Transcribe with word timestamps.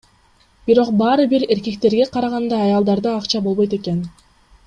Бирок 0.69 0.87
баары 1.01 1.25
бир 1.33 1.45
эркектерге 1.57 2.07
караганда 2.17 2.63
аялдарда 2.69 3.13
акча 3.19 3.45
болбойт 3.51 3.79
экен. 3.81 4.01